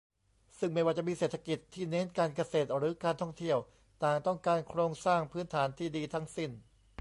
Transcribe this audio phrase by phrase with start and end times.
[0.59, 3.57] ซึ่งไม่ว่าจะมีเศรษฐกิจที่เน้นการเกษตร หรือ การท่องเที่ยว
[4.03, 6.51] ต่างต้องการโครงสร้างพื้นฐานที่ดีทั้งสิ้น